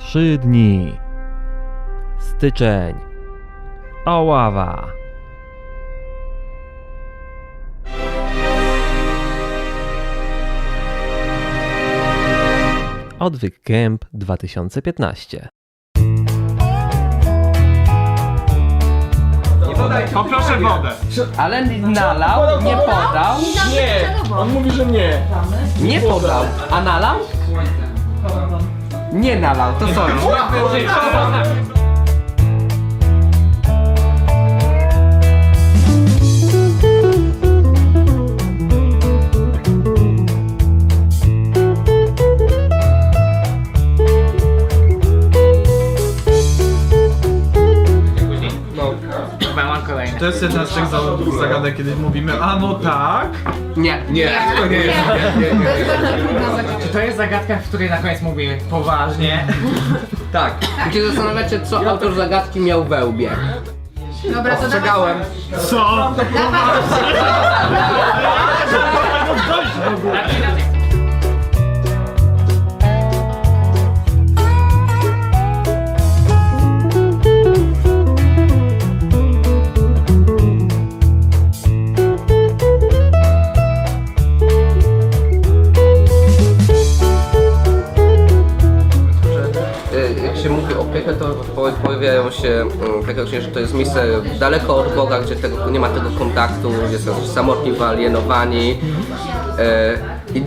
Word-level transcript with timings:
Trzy 0.00 0.38
dni. 0.38 0.98
Styczeń. 2.18 2.94
Oława. 4.06 4.86
Odwyk 13.18 13.62
Camp 13.62 14.04
2015. 14.12 15.48
Poproszę 20.14 20.60
wodę. 20.60 20.90
Ale 21.36 21.64
nalał, 21.66 22.62
nie 22.62 22.76
podał, 22.76 23.36
Nie, 23.72 24.14
on 24.38 24.52
mówi, 24.52 24.70
że 24.70 24.86
nie. 24.86 25.22
nie 25.80 26.00
podał. 26.00 26.44
A 26.70 26.82
nalał? 26.82 27.18
Nie 29.12 29.40
nalał, 29.40 29.72
to 29.78 29.94
sorry. 29.94 30.12
Jest 50.30 50.42
jedna 50.42 50.66
z 50.66 50.74
tych 50.74 50.86
za- 50.86 51.00
zagadek, 51.40 51.76
kiedy 51.76 51.96
mówimy, 51.96 52.42
a 52.42 52.56
no 52.56 52.74
tak. 52.74 53.28
Nie. 53.76 54.02
Nie, 54.10 54.30
to 54.58 54.66
nie 54.66 54.76
jest. 54.76 54.98
Nie, 55.36 55.42
nie, 55.42 55.54
nie. 55.58 56.80
Czy 56.82 56.88
to 56.88 56.98
jest 56.98 57.16
zagadka, 57.16 57.56
w 57.56 57.68
której 57.68 57.90
na 57.90 57.96
koniec 57.96 58.22
mówimy 58.22 58.58
poważnie? 58.70 59.44
Tak. 60.32 60.54
I 60.90 60.92
się 60.92 61.06
zastanawiacie, 61.06 61.60
co 61.60 61.90
autor 61.90 62.14
zagadki 62.14 62.60
miał 62.60 62.84
we 62.84 63.06
łbie. 63.06 63.30
Dobra, 64.34 64.56
to 64.56 64.62
Ostrzegałem. 64.66 65.18
Co? 65.70 66.12
Y, 66.18 66.24
jak 70.42 70.69
pojawiają 92.00 92.30
się 92.30 92.48
mm, 92.48 93.42
że 93.42 93.48
to 93.48 93.60
jest 93.60 93.74
miejsce 93.74 94.06
daleko 94.38 94.76
od 94.76 94.94
Boga, 94.94 95.20
gdzie 95.20 95.36
tego, 95.36 95.70
nie 95.70 95.80
ma 95.80 95.88
tego 95.88 96.10
kontaktu, 96.18 96.70
gdzie 96.88 96.98
są 96.98 97.26
samotni, 97.26 97.72
wyalienowani. 97.72 98.70
Y, 98.70 100.36
I 100.38 100.42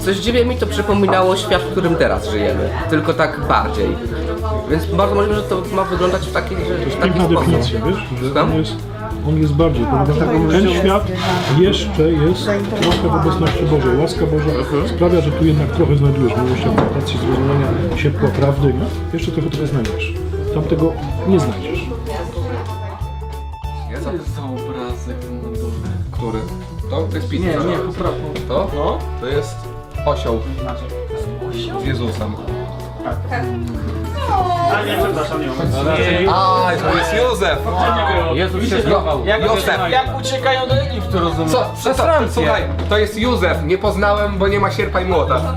coś 0.00 0.16
dziwnie 0.16 0.44
mi 0.44 0.56
to 0.56 0.66
przypominało 0.66 1.36
świat, 1.36 1.62
w 1.62 1.70
którym 1.72 1.96
teraz 1.96 2.28
żyjemy, 2.28 2.68
tylko 2.90 3.14
tak 3.14 3.40
bardziej. 3.48 3.96
Więc 4.70 4.86
bardzo 4.86 5.14
możliwe, 5.14 5.40
że 5.40 5.42
to 5.42 5.62
ma 5.74 5.84
wyglądać 5.84 6.26
w 6.26 6.32
taki, 6.32 6.54
w 6.54 7.00
taki 7.00 7.00
Piękna 7.00 7.24
sposób. 7.24 7.38
definicja, 7.38 7.80
wiesz, 7.86 7.98
że 8.20 8.26
Słucham? 8.26 8.52
on 8.52 8.58
jest, 8.58 8.72
on 9.28 9.38
jest 9.38 9.52
bardziej, 9.52 9.86
ponieważ 9.86 10.18
ten 10.52 10.70
świat 10.70 11.06
jeszcze 11.58 12.10
jest 12.10 12.44
trochę 12.80 13.08
w 13.08 13.26
obecności 13.26 13.64
Bożej. 13.64 13.96
Łaska 13.96 14.26
Boża 14.26 14.88
sprawia, 14.96 15.20
że 15.20 15.30
tu 15.30 15.44
jednak 15.44 15.70
trochę 15.70 15.96
znajdujesz, 15.96 16.32
się 16.32 16.70
akceptacji, 16.70 17.18
zrozumienia, 17.18 17.66
ciepła, 17.96 18.28
prawdy, 18.28 18.74
jeszcze 19.12 19.32
trochę 19.32 19.50
tego 19.50 19.66
znajdziesz. 19.66 20.23
Tam 20.54 20.62
tego 20.64 20.92
nie 21.26 21.40
znajdziesz. 21.40 21.80
Który? 26.10 26.38
To? 26.90 27.02
To 27.02 27.16
jest 27.16 27.28
pizza. 27.28 27.44
Nie, 27.44 27.52
nie, 27.52 27.78
To? 28.48 28.70
No. 28.74 28.98
To 29.20 29.26
jest 29.26 29.56
osioł. 30.06 30.40
Z 31.82 31.86
Jezusem. 31.86 32.34
A, 36.28 36.70
to 36.82 36.98
jest 36.98 37.14
Józef! 37.14 37.58
Jezus 38.34 38.68
się 38.70 38.82
zgował. 38.82 39.24
Józef! 39.26 39.80
Jak 39.90 40.18
uciekają 40.18 40.68
do 40.68 40.74
Egiptu, 40.74 41.18
rozumiem? 41.18 41.48
Co? 41.48 41.70
Co 41.82 41.94
to? 41.94 42.04
Słuchaj, 42.30 42.62
to 42.88 42.98
jest 42.98 43.18
Józef. 43.18 43.64
Nie 43.64 43.78
poznałem, 43.78 44.38
bo 44.38 44.48
nie 44.48 44.60
ma 44.60 44.70
sierpa 44.70 45.00
i 45.00 45.04
młota. 45.04 45.56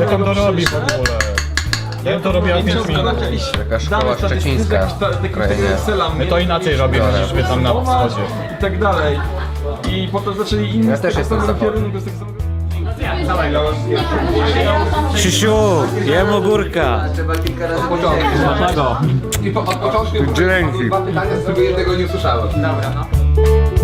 Jak 0.00 0.12
on 0.12 0.24
to 0.24 0.34
robi 0.34 0.66
w 0.66 0.74
ogóle? 0.74 1.18
Ja 2.04 2.20
to 2.20 2.32
robiłem 2.32 2.64
5 2.64 2.88
minut. 2.88 3.04
Jaka 3.58 3.80
szkoła 3.80 4.16
szczecińska. 4.18 4.88
My 6.18 6.26
to 6.26 6.38
inaczej 6.38 6.76
robimy 6.76 7.06
niż 7.22 7.32
wy 7.32 7.42
tam 7.42 7.62
na 7.62 7.70
wschodzie. 7.70 8.22
I 8.58 8.60
tak 8.60 8.78
dalej. 8.78 9.20
I 9.90 10.08
potem 10.12 10.34
zaczęli 10.34 10.74
inni 10.74 10.88
Ja 10.88 10.98
też 10.98 11.16
jestem 11.16 11.40
z 11.40 11.46
Zachodu. 11.46 11.80
Krzysiu, 15.14 15.54
jem 16.04 16.34
ogórka. 16.34 17.04
Trzeba 17.14 17.36
kilka 17.36 17.66
razy 17.66 17.82
Dlaczego? 18.58 18.96
Od 19.54 19.76
początku 19.76 20.34
Dzięki. 20.34 20.86
dwa 20.86 21.00
pytania, 21.00 21.36
z 21.36 21.42
którego 21.42 21.60
jednego 21.60 21.94
nie 21.94 22.04
usłyszałem. 22.04 22.48
Takie 22.48 23.79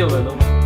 tygodniowe, 0.00 0.24
no. 0.24 0.34
Ja 0.40 0.59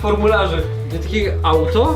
formularzy. 0.00 0.62
Nie, 0.92 0.98
Takiego 0.98 1.32
auto, 1.42 1.94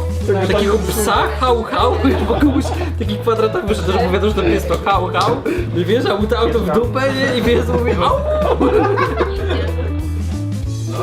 takiego 0.49 0.79
psa, 0.89 1.17
hał, 1.41 1.63
hał, 1.63 1.93
i 2.23 2.25
wokół 2.25 2.53
taki 2.99 3.17
kwadratowy, 3.19 3.75
że 3.75 3.83
też 3.83 3.97
że 4.23 4.35
to 4.35 4.43
jest 4.43 4.69
to 4.69 4.75
hał, 4.85 5.07
hał. 5.07 5.37
I 5.77 5.85
wiesz, 5.85 6.07
a 6.07 6.17
mu 6.17 6.27
to 6.27 6.39
auto 6.39 6.59
w 6.59 6.71
dupę, 6.71 7.01
nie? 7.01 7.39
I 7.39 7.43
wiesz, 7.43 7.69
mówi 7.69 7.93
au! 7.93 8.17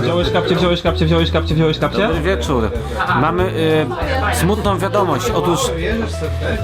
Wziąłeś 0.01 0.31
kapcie, 0.31 0.56
wziąłeś 0.56 0.81
kapcie, 0.81 1.06
wziąłeś 1.06 1.31
kapcie, 1.31 1.56
wziąłeś 1.56 1.79
kapcie? 1.79 2.07
Dobry 2.07 2.22
wieczór. 2.22 2.72
Mamy 3.22 3.44
y, 3.44 4.35
smutną 4.35 4.78
wiadomość. 4.78 5.29
Otóż 5.29 5.59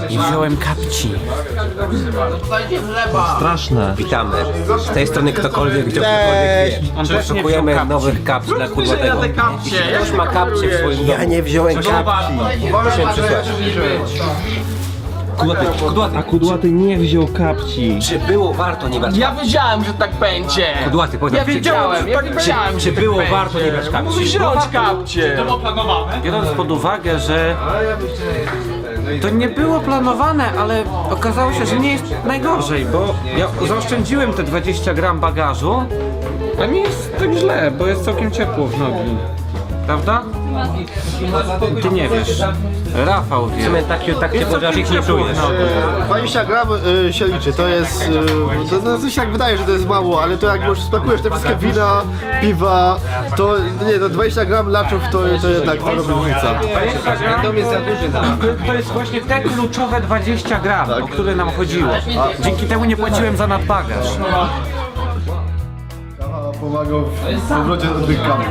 nie 0.10 0.20
wziąłem 0.20 0.58
kapci. 0.58 1.12
Straszne. 3.38 3.94
Witamy. 3.98 4.38
Z 4.80 4.90
tej 4.94 5.08
strony 5.08 5.34
ktokolwiek, 5.34 5.86
gdziekolwiek 5.86 6.74
Poszukujemy 7.18 7.76
kapci. 7.76 7.90
nowych 7.90 8.24
kapci 8.24 8.54
dla 8.56 8.68
kudłatego. 8.68 9.22
Jeśli 9.64 9.80
ktoś 9.96 10.12
ma 10.12 10.28
kapcie 10.28 10.70
w 10.70 10.74
swoim 10.74 10.98
domu. 10.98 11.10
Ja 11.10 11.24
nie 11.24 11.44
wziąłem 11.44 11.76
kapci. 11.76 11.94
Proszę 12.72 13.02
przysłać. 13.14 13.48
Kudłaty, 15.38 15.66
kudłaty. 15.80 16.18
A 16.18 16.24
kudłaty 16.24 16.72
nie 16.72 16.98
wziął 16.98 17.28
kapci. 17.28 18.00
Czy 18.02 18.20
było 18.20 18.54
warto 18.54 18.90
nie 18.90 19.00
brać 19.00 19.18
Ja 19.18 19.36
wiedziałem, 19.36 19.84
że 19.84 19.94
tak 19.94 20.16
będzie! 20.16 20.66
Kudłaty, 20.84 21.18
powiedz 21.18 21.36
Ja 21.36 21.46
wiedziałem, 21.46 22.08
ja 22.08 22.22
wiedziałem, 22.22 22.74
Czy 22.74 22.80
że 22.80 22.92
tak 22.92 23.04
było 23.04 23.18
będzie. 23.18 23.32
warto 23.32 23.60
nie 23.60 23.72
brać 23.72 23.90
kapci? 23.90 24.06
Mógł 24.10 24.20
wziąć 24.20 24.62
kapcie! 24.74 25.38
Biorąc 26.24 26.50
pod 26.50 26.72
uwagę, 26.72 27.20
że 27.20 27.56
to 29.22 29.30
nie 29.30 29.50
było 29.50 29.80
planowane, 29.80 30.52
ale 30.60 30.84
okazało 31.10 31.54
się, 31.54 31.66
że 31.66 31.80
nie 31.80 31.92
jest 31.94 32.04
najgorzej, 32.26 32.86
bo 32.86 33.16
ja 33.38 33.48
zaoszczędziłem 33.68 34.34
te 34.34 34.44
20 34.44 34.94
gram 34.94 35.20
bagażu, 35.20 35.84
a 36.62 36.66
nie 36.66 36.80
jest 36.80 37.18
tak 37.20 37.34
źle, 37.34 37.72
bo 37.72 37.88
jest 37.88 38.06
całkiem 38.06 38.32
ciepło 38.32 38.68
w 38.68 38.80
nogi. 38.80 39.18
Prawda? 39.88 40.24
Ty 41.82 41.90
nie 41.90 42.10
wiesz. 42.10 42.44
Rafał 42.96 43.50
wie. 43.50 43.62
W 43.62 43.66
sumie 43.66 43.82
tak, 43.84 44.02
tak 44.20 44.34
się 44.34 44.46
chociaż 44.46 44.78
ich 44.78 44.92
nie 44.92 45.04
czujesz. 45.04 45.38
20 46.06 46.46
gram 46.46 46.68
y, 47.08 47.14
się 47.14 47.28
liczy, 47.28 47.54
to 47.54 47.68
jest. 47.68 48.02
Y, 48.02 48.70
to, 48.70 48.80
to, 48.80 48.98
to 48.98 49.10
się 49.10 49.22
tak 49.22 49.32
wydaje, 49.32 49.58
że 49.58 49.64
to 49.64 49.72
jest 49.72 49.88
mało, 49.88 50.24
ale 50.24 50.38
to 50.38 50.48
jak 50.48 50.68
już 50.68 50.82
spakujesz 50.82 51.22
te 51.22 51.30
wszystkie 51.30 51.56
wina, 51.56 52.02
piwa, 52.42 53.00
to 53.38 53.56
nie, 53.88 54.00
to 54.00 54.10
20 54.10 54.46
gram 54.46 54.70
laczów 54.70 55.02
to, 55.12 55.20
to 55.42 55.50
jednak 55.50 55.80
to 55.80 55.96
robi 55.96 56.14
różnica. 56.14 56.60
To 57.44 57.54
jest 57.54 57.70
za 57.70 57.80
duży 57.80 58.10
dla 58.10 58.22
To, 58.22 58.66
to 58.68 58.74
jest 58.74 58.88
właśnie 58.88 59.22
te 59.22 59.42
kluczowe 59.42 60.02
20 60.02 60.60
gram, 60.60 60.90
o 61.04 61.08
które 61.08 61.36
nam 61.36 61.50
chodziło. 61.50 61.90
Dzięki 62.40 62.66
temu 62.66 62.86
nie 62.86 62.98
płaciłem 62.98 63.38
za 63.38 63.48
nadbagaż. 63.48 64.08
Pomagał 66.68 67.04
w 67.06 67.50
powrocie 67.50 67.88
do 67.88 68.08
tych 68.08 68.22
kam. 68.22 68.42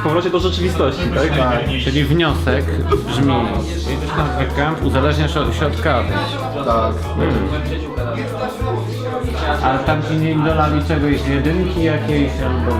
W 0.00 0.02
powrocie 0.04 0.30
do 0.30 0.38
rzeczywistości, 0.38 1.02
tak? 1.38 1.60
Czyli 1.84 2.04
wniosek 2.04 2.64
brzmi, 3.06 3.34
jedziesz 3.90 4.10
na 4.16 4.38
weekend, 4.38 4.82
uzależniasz 4.84 5.36
od 5.36 5.54
środka. 5.54 6.02
Tak. 6.66 6.94
Ale 9.62 9.78
tam 9.78 10.02
ci 10.02 10.16
nie 10.16 10.34
dolali 10.34 10.84
czegoś, 10.88 11.28
jedynki 11.28 11.84
jakiejś 11.84 12.30
albo... 12.40 12.76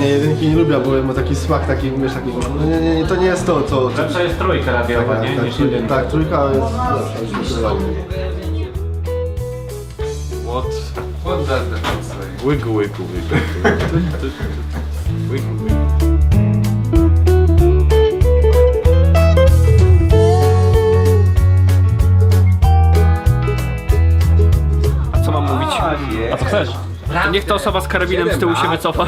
Nie, 0.00 0.08
jedynki 0.08 0.48
nie 0.48 0.56
lubię, 0.56 0.78
bo 0.78 1.02
ma 1.02 1.14
taki 1.14 1.34
smak, 1.34 1.66
taki, 1.66 1.90
wiesz, 1.90 2.12
taki, 2.12 2.28
no 2.58 2.64
nie, 2.66 2.80
nie, 2.80 2.94
nie, 2.94 3.06
to 3.06 3.16
nie 3.16 3.26
jest 3.26 3.46
to, 3.46 3.62
co... 3.62 3.90
co 3.90 4.02
Lepsza 4.02 4.22
jest 4.22 4.38
trójka 4.38 4.72
radiowa, 4.72 5.20
nie? 5.20 5.36
tak, 5.36 5.44
Niż 5.44 5.56
tak, 5.56 5.64
jedynka. 5.64 5.94
tak, 5.94 6.06
trójka 6.06 6.44
jest 6.44 6.60
lepsza, 6.60 7.38
zdecydowanie. 7.38 7.80
What 11.24 11.38
does 11.38 11.48
that 11.48 12.05
say? 12.38 12.46
Łygu, 12.46 12.74
łygu, 12.74 13.02
łygu. 13.02 13.36
A 25.12 25.20
co 25.20 25.32
mam 25.32 25.44
mówić? 25.44 25.74
A 26.32 26.36
co 26.36 26.44
chcesz? 26.44 26.68
Niech 27.32 27.44
ta 27.44 27.54
osoba 27.54 27.80
z 27.80 27.88
karabinem 27.88 28.32
z 28.32 28.38
tyłu 28.38 28.56
się 28.56 28.68
wycofa. 28.68 29.06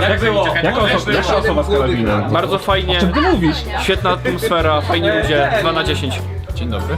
Jak 0.00 0.20
było? 0.20 0.46
Jaka 0.62 0.80
osoba, 0.80 1.12
jaka 1.12 1.36
osoba 1.36 1.62
z 1.62 1.68
karabinem? 1.68 2.30
Bardzo 2.30 2.58
fajnie. 2.58 2.98
Ty 2.98 3.20
mówisz? 3.20 3.56
Świetna 3.82 4.10
atmosfera, 4.10 4.80
fajni 4.80 5.08
ludzie. 5.10 5.52
2 5.60 5.72
na 5.72 5.84
10. 5.84 6.22
Dzień 6.54 6.68
dobry. 6.68 6.96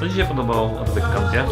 Co 0.00 0.08
ci 0.08 0.14
się 0.14 0.24
podobało 0.24 0.70
na 0.80 0.84
tym 0.84 1.02
kampie? 1.02 1.44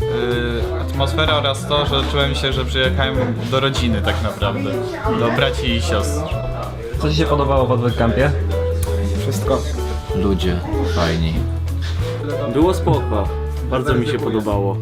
Yy, 0.00 0.79
atmosfera 1.00 1.36
oraz 1.36 1.66
to, 1.66 1.86
że 1.86 2.02
czułem 2.10 2.34
się, 2.34 2.52
że 2.52 2.64
przyjechałem 2.64 3.16
do 3.50 3.60
rodziny 3.60 4.02
tak 4.02 4.22
naprawdę. 4.22 4.70
Do 5.18 5.30
braci 5.36 5.70
i 5.70 5.82
siostr. 5.82 6.20
Co 7.02 7.10
ci 7.10 7.16
się 7.16 7.24
podobało 7.24 7.66
w 7.66 7.70
Odwyk 7.70 7.96
Campie? 7.96 8.30
Ludzie 10.16 10.60
fajni. 10.94 11.34
Było 12.52 12.74
spoko. 12.74 13.28
Bardzo 13.70 13.94
mi 13.94 14.06
się 14.06 14.18
podobało. 14.18 14.76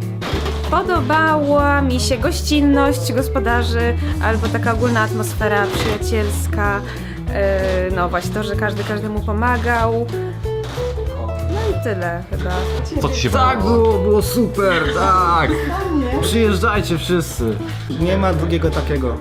Podobała 0.70 1.82
mi 1.82 2.00
się 2.00 2.18
gościnność 2.18 3.12
gospodarzy 3.12 3.96
albo 4.22 4.48
taka 4.48 4.72
ogólna 4.72 5.00
atmosfera 5.00 5.66
przyjacielska. 5.66 6.80
Yy, 6.80 7.96
no 7.96 8.08
właśnie 8.08 8.34
to, 8.34 8.42
że 8.42 8.56
każdy 8.56 8.84
każdemu 8.84 9.20
pomagał. 9.20 10.06
Tyle 11.82 12.22
chyba. 12.30 12.50
Co 13.02 13.08
ci 13.08 13.20
się 13.20 13.30
Tak 13.30 13.58
podobało? 13.58 13.82
było, 13.88 13.98
było 13.98 14.22
super, 14.22 14.82
tak! 14.94 15.50
Przyjeżdżajcie 16.22 16.98
wszyscy. 16.98 17.56
Nie 18.00 18.18
ma 18.18 18.32
drugiego 18.32 18.70
takiego. 18.70 19.14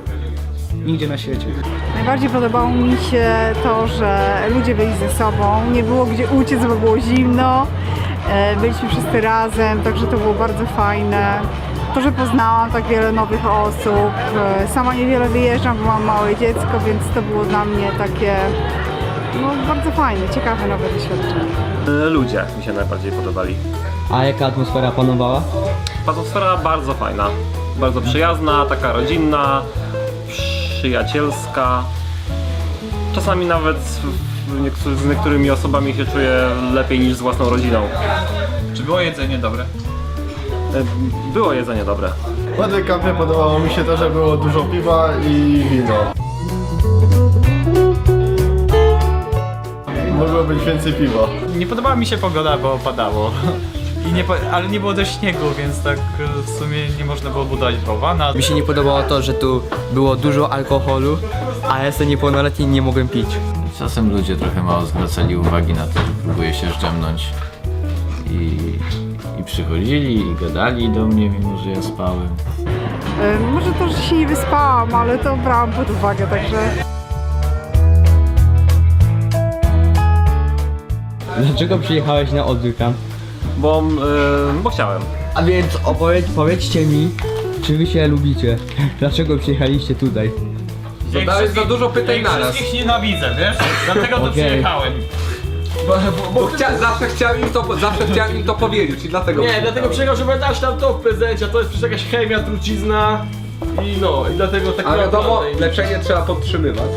Nigdzie 0.85 1.07
na 1.07 1.17
świecie. 1.17 1.47
Najbardziej 1.95 2.29
podobało 2.29 2.67
mi 2.69 2.97
się 2.97 3.35
to, 3.63 3.87
że 3.87 4.39
ludzie 4.53 4.75
byli 4.75 4.93
ze 4.93 5.09
sobą, 5.09 5.61
nie 5.71 5.83
było 5.83 6.05
gdzie 6.05 6.27
uciec, 6.27 6.59
bo 6.65 6.75
było 6.75 6.99
zimno. 6.99 7.67
E, 8.29 8.55
Byliśmy 8.55 8.89
wszyscy 8.89 9.21
razem, 9.21 9.81
także 9.83 10.07
to 10.07 10.17
było 10.17 10.33
bardzo 10.33 10.65
fajne. 10.65 11.39
To, 11.93 12.01
że 12.01 12.11
poznałam 12.11 12.71
tak 12.71 12.87
wiele 12.87 13.11
nowych 13.11 13.45
osób. 13.51 14.11
E, 14.61 14.67
Sama 14.67 14.93
niewiele 14.93 15.29
wyjeżdżam, 15.29 15.77
bo 15.77 15.83
mam 15.85 16.03
małe 16.03 16.35
dziecko, 16.35 16.79
więc 16.85 17.01
to 17.15 17.21
było 17.21 17.43
dla 17.45 17.65
mnie 17.65 17.91
takie 17.97 18.35
no, 19.41 19.47
bardzo 19.67 19.91
fajne, 19.91 20.29
ciekawe 20.29 20.67
nowe 20.67 20.89
doświadczenie. 20.89 21.51
E, 21.87 22.09
Ludzie 22.09 22.43
mi 22.57 22.63
się 22.63 22.73
najbardziej 22.73 23.11
podobali. 23.11 23.55
A 24.11 24.23
jaka 24.23 24.45
atmosfera 24.45 24.91
panowała? 24.91 25.41
Atmosfera 26.07 26.57
bardzo 26.57 26.93
fajna. 26.93 27.27
Bardzo 27.79 28.01
przyjazna, 28.01 28.65
taka 28.65 28.93
rodzinna, 28.93 29.61
przyjacielska. 30.79 31.83
Czasami 33.15 33.45
nawet 33.45 33.77
z, 34.95 35.05
niektórymi 35.09 35.51
osobami 35.51 35.93
się 35.93 36.05
czuję 36.05 36.49
lepiej 36.73 36.99
niż 36.99 37.13
z 37.13 37.21
własną 37.21 37.49
rodziną. 37.49 37.81
Czy 38.73 38.83
było 38.83 38.99
jedzenie 39.01 39.37
dobre? 39.37 39.63
E, 39.63 41.33
Było 41.33 41.53
jedzenie 41.53 41.83
dobre. 41.85 42.09
W 42.57 42.59
Odwyk 42.59 42.87
kampie 42.87 43.13
podobało 43.17 43.59
mi 43.59 43.69
się 43.69 43.83
to, 43.83 43.97
że 43.97 44.09
było 44.09 44.37
dużo 44.37 44.63
piwa 44.63 45.09
i 45.27 45.63
wino. 45.69 45.93
Mogło 50.17 50.43
być 50.43 50.63
więcej 50.63 50.93
piwa. 50.93 51.27
Nie 51.57 51.67
podobała 51.67 51.95
mi 51.95 52.05
się 52.05 52.17
pogoda, 52.17 52.57
bo 52.57 52.77
padało. 52.83 53.31
I 54.09 54.13
nie, 54.13 54.23
po- 54.23 54.33
ale 54.51 54.67
nie 54.67 54.79
było 54.79 54.93
też 54.93 55.19
śniegu, 55.19 55.39
więc 55.57 55.81
tak 55.83 55.97
e, 55.97 56.41
w 56.41 56.49
sumie 56.49 56.77
nie 56.99 57.05
można 57.05 57.29
było 57.29 57.45
budować 57.45 57.75
bałwana. 57.75 58.33
Mi 58.33 58.43
się 58.43 58.53
nie 58.53 58.63
podobało 58.63 59.03
to, 59.03 59.21
że 59.21 59.33
tu 59.33 59.61
było 59.93 60.15
dużo 60.15 60.53
alkoholu, 60.53 61.17
a 61.69 61.79
ja 61.79 61.85
jestem 61.85 62.09
niepełnoletni 62.09 62.65
i 62.65 62.69
nie 62.69 62.81
mogłem 62.81 63.07
pić. 63.07 63.27
Czasem 63.79 64.11
ludzie 64.13 64.35
trochę 64.35 64.63
mało 64.63 64.85
zwracali 64.85 65.35
uwagi 65.37 65.73
na 65.73 65.87
to, 65.87 65.93
że 65.99 66.05
próbuje 66.25 66.53
się 66.53 66.71
szczemnąć. 66.71 67.27
I, 68.31 68.57
I 69.39 69.43
przychodzili 69.43 70.15
i 70.19 70.35
gadali 70.41 70.89
do 70.89 71.05
mnie, 71.05 71.29
mimo 71.29 71.57
że 71.57 71.69
ja 71.69 71.81
spałem. 71.81 72.27
Może 73.53 73.71
to, 73.71 73.89
że 73.89 73.97
się 74.01 74.15
nie 74.17 74.27
wyspałam, 74.27 74.95
ale 74.95 75.17
to 75.17 75.35
brałam 75.37 75.71
pod 75.71 75.89
uwagę, 75.89 76.27
także 76.27 76.57
Dlaczego 81.41 81.77
przyjechałeś 81.77 82.31
na 82.31 82.45
odwyka? 82.45 82.93
Bo, 83.57 83.79
e, 83.79 84.61
bo 84.63 84.69
chciałem. 84.69 85.01
A 85.35 85.43
więc 85.43 85.77
opowiedz, 85.85 86.25
powiedzcie 86.35 86.85
mi, 86.85 87.09
czy 87.63 87.77
wy 87.77 87.85
się 87.85 88.07
lubicie? 88.07 88.57
Dlaczego 88.99 89.37
przyjechaliście 89.37 89.95
tutaj? 89.95 90.31
Zadałeś 91.13 91.51
za 91.51 91.65
dużo 91.65 91.89
pytań 91.89 92.21
naraz. 92.21 92.55
Wszystkich 92.55 92.79
nienawidzę, 92.79 93.35
wiesz? 93.39 93.57
Dlatego 93.85 94.17
tu 94.17 94.23
Okej. 94.23 94.31
przyjechałem. 94.45 94.93
Bo 96.33 96.47
chcia, 96.47 96.77
zawsze, 96.77 97.07
chciałem 97.07 97.41
im 97.41 97.49
to, 97.49 97.77
zawsze 97.81 98.07
chciałem 98.07 98.37
im 98.37 98.43
to 98.43 98.53
powiedzieć 98.55 99.05
i 99.05 99.09
dlatego... 99.09 99.41
Nie, 99.41 99.61
dlatego 99.61 99.89
przyjechał, 99.89 100.15
żeby 100.15 100.39
dać 100.39 100.61
nam 100.61 100.77
to 100.77 100.93
w 100.93 101.01
prezencie, 101.01 101.45
a 101.45 101.47
to 101.47 101.59
jest 101.59 101.69
przecież 101.71 101.91
jakaś 101.91 102.05
chemia, 102.11 102.39
trucizna. 102.39 103.25
I 103.83 103.97
no, 104.01 104.25
i 104.33 104.35
dlatego 104.35 104.71
tak 104.71 104.85
Ale 104.85 105.03
wiadomo, 105.03 105.35
naprawdę- 105.41 105.59
leczenie 105.59 105.99
trzeba 106.03 106.21
podtrzymywać. 106.21 106.89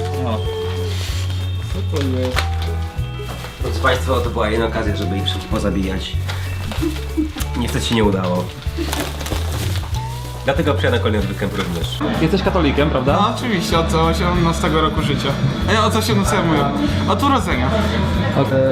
Drodzy 3.62 3.81
Państwo, 3.81 4.21
to 4.21 4.31
była 4.31 4.49
jedna 4.49 4.67
okazja, 4.67 4.97
żeby 4.97 5.17
ich 5.17 5.25
wszystkich 5.25 5.49
pozabijać. 5.49 6.12
Niestety 7.59 7.85
się 7.87 7.95
nie 7.95 8.05
udało. 8.05 8.45
Dlatego 10.45 10.75
przyjadę 10.75 10.99
kolejny 10.99 11.19
odwykem 11.19 11.50
również. 11.57 11.99
Jesteś 12.23 12.43
katolikiem, 12.43 12.90
prawda? 12.90 13.12
No 13.23 13.35
oczywiście, 13.37 13.79
od 13.79 13.95
18 13.95 14.69
roku 14.69 15.02
życia. 15.02 15.29
E, 15.75 15.81
od 15.83 15.97
18 15.97 16.37
mówię. 16.47 16.64
Od 17.09 17.23
urodzenia. 17.23 17.71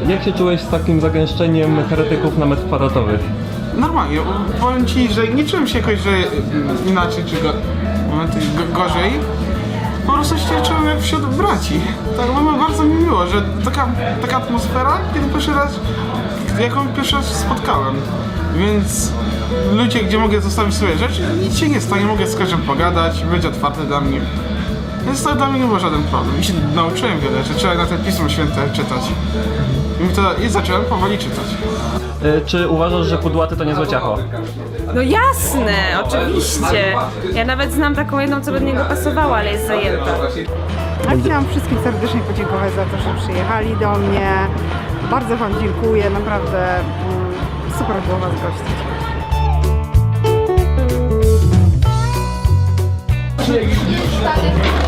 E, 0.06 0.12
Jak 0.12 0.22
się 0.24 0.32
czułeś 0.32 0.60
z 0.60 0.68
takim 0.68 1.00
zagęszczeniem 1.00 1.88
heretyków 1.88 2.38
na 2.38 2.46
metr 2.46 2.64
kwadratowy? 2.66 3.18
Normalnie, 3.76 4.18
powiem 4.60 4.86
ci, 4.86 5.12
że 5.12 5.28
nie 5.28 5.44
czułem 5.46 5.68
się 5.68 5.78
jakoś, 5.78 5.98
że 6.00 6.10
mm, 6.10 6.88
inaczej 6.88 7.24
czy 7.24 7.42
go, 7.42 7.52
momenty 8.10 8.38
go, 8.38 8.80
gorzej. 8.82 9.12
Po 10.08 10.14
prostu 10.14 10.38
się 10.38 10.62
czułem 10.66 10.86
jak 10.86 11.00
wśród 11.00 11.26
braci. 11.26 11.80
Tak, 12.16 12.26
było 12.26 12.52
bardzo 12.52 12.84
mi 12.84 12.94
miło, 12.94 13.26
że 13.26 13.42
taka, 13.64 13.88
taka 14.22 14.36
atmosfera, 14.36 14.98
kiedy 15.14 15.28
pierwszy 15.28 15.52
raz, 15.52 15.80
jaką 16.60 16.88
pierwszy 16.88 17.16
raz 17.16 17.26
spotkałem. 17.26 17.94
Więc 18.56 19.12
ludzie, 19.72 20.04
gdzie 20.04 20.18
mogę 20.18 20.40
zostawić 20.40 20.74
swoje 20.74 20.98
rzeczy, 20.98 21.22
nic 21.42 21.58
się 21.58 21.68
nie 21.68 21.80
stanie, 21.80 22.04
mogę 22.04 22.26
z 22.26 22.36
każdym 22.36 22.62
pogadać, 22.62 23.24
będzie 23.24 23.48
otwarte 23.48 23.84
dla 23.84 24.00
mnie. 24.00 24.20
Więc 25.08 25.22
to 25.22 25.34
dla 25.34 25.46
mnie 25.50 25.60
nie 25.60 25.66
był 25.66 25.78
żaden 25.78 26.02
problem. 26.02 26.40
I 26.40 26.44
się 26.44 26.52
nauczyłem 26.74 27.20
wiele 27.20 27.44
rzeczy, 27.44 27.54
trzeba 27.54 27.74
na 27.74 27.86
te 27.86 27.98
Pismo 27.98 28.28
Święte 28.28 28.70
czytać. 28.72 29.02
I, 30.04 30.14
to, 30.14 30.34
I 30.34 30.48
zacząłem 30.48 30.84
powoli 30.84 31.18
czytać. 31.18 31.44
E, 32.24 32.40
Czy 32.40 32.68
uważasz, 32.68 33.06
że 33.06 33.18
kudłaty 33.18 33.56
to 33.56 33.64
niezłe 33.64 33.86
ciacho? 33.86 34.18
No 34.94 35.02
jasne, 35.02 35.74
oczywiście. 36.04 36.94
Ja 37.34 37.44
nawet 37.44 37.72
znam 37.72 37.94
taką 37.94 38.18
jedną, 38.18 38.40
co 38.40 38.52
by 38.52 38.60
do 38.60 38.66
niego 38.66 38.84
pasowała, 38.84 39.36
ale 39.36 39.52
jest 39.52 39.66
zajęta. 39.66 40.10
Ja 41.04 41.22
chciałam 41.24 41.48
wszystkim 41.48 41.78
serdecznie 41.84 42.20
podziękować 42.20 42.72
za 42.72 42.84
to, 42.84 42.96
że 42.98 43.20
przyjechali 43.26 43.76
do 43.76 43.92
mnie. 43.92 44.32
Bardzo 45.10 45.36
Wam 45.36 45.52
dziękuję, 45.60 46.10
naprawdę 46.10 46.78
mm, 46.78 47.32
super 47.78 47.96
było 48.06 48.18
Was 48.18 48.32
gościć. 48.32 48.78
Za 54.22 54.87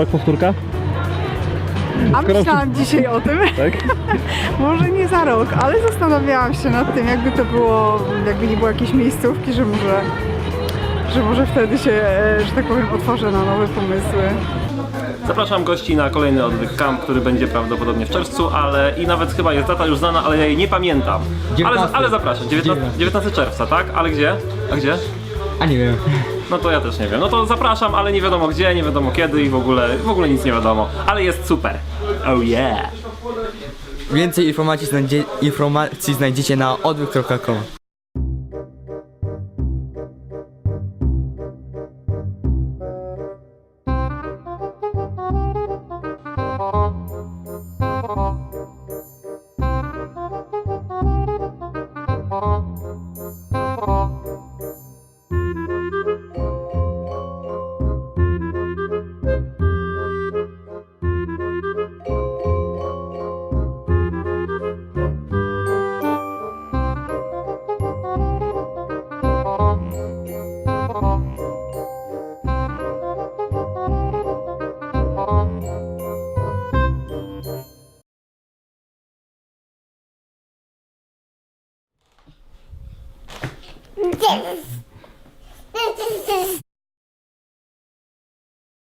rok 0.00 0.08
powtórka? 0.08 0.54
A 2.12 2.22
myślałam 2.22 2.74
dzisiaj 2.74 3.06
o 3.06 3.20
tym. 3.20 3.38
Tak? 3.56 3.72
może 4.58 4.90
nie 4.90 5.08
za 5.08 5.24
rok, 5.24 5.48
ale 5.62 5.82
zastanawiałam 5.82 6.54
się 6.54 6.70
nad 6.70 6.94
tym, 6.94 7.08
jakby 7.08 7.32
to 7.32 7.44
było, 7.44 8.00
jakby 8.26 8.46
nie 8.46 8.56
było 8.56 8.68
jakiejś 8.68 8.92
miejscówki, 8.92 9.52
że 9.52 9.64
może, 9.64 10.00
że 11.14 11.22
może 11.22 11.46
wtedy 11.46 11.78
się, 11.78 11.90
e, 11.90 12.40
że 12.46 12.52
tak 12.52 12.64
powiem, 12.64 12.86
otworzę 12.94 13.30
na 13.30 13.44
nowe 13.44 13.68
pomysły. 13.68 14.22
Zapraszam 15.30 15.64
gości 15.64 15.96
na 15.96 16.10
kolejny 16.10 16.44
odwyk 16.44 16.76
camp, 16.76 17.00
który 17.00 17.20
będzie 17.20 17.48
prawdopodobnie 17.48 18.06
w 18.06 18.10
czerwcu, 18.10 18.48
ale 18.48 18.94
i 18.98 19.06
nawet 19.06 19.32
chyba 19.32 19.52
jest 19.52 19.68
data 19.68 19.86
już 19.86 19.98
znana, 19.98 20.24
ale 20.24 20.38
ja 20.38 20.46
jej 20.46 20.56
nie 20.56 20.68
pamiętam. 20.68 21.22
Ale, 21.50 21.56
19. 21.56 21.96
ale 21.96 22.10
zapraszam, 22.10 22.48
19, 22.48 22.98
19 22.98 23.30
czerwca, 23.30 23.66
tak? 23.66 23.86
Ale 23.94 24.10
gdzie? 24.10 24.36
A 24.72 24.76
gdzie? 24.76 24.98
A 25.60 25.66
nie 25.66 25.78
wiem. 25.78 25.96
No 26.50 26.58
to 26.58 26.70
ja 26.70 26.80
też 26.80 26.98
nie 26.98 27.08
wiem. 27.08 27.20
No 27.20 27.28
to 27.28 27.46
zapraszam, 27.46 27.94
ale 27.94 28.12
nie 28.12 28.22
wiadomo 28.22 28.48
gdzie, 28.48 28.74
nie 28.74 28.82
wiadomo 28.82 29.10
kiedy 29.10 29.42
i 29.42 29.48
w 29.48 29.54
ogóle, 29.54 29.98
w 29.98 30.08
ogóle 30.08 30.28
nic 30.28 30.44
nie 30.44 30.52
wiadomo. 30.52 30.88
Ale 31.06 31.24
jest 31.24 31.46
super. 31.46 31.78
Oh 32.26 32.42
yeah. 32.42 32.88
Więcej 34.12 34.46
informacji, 34.46 34.86
znajdzie, 34.86 35.24
informacji 35.42 36.14
znajdziecie 36.14 36.56
na 36.56 36.82
odwyk.com. 36.82 37.79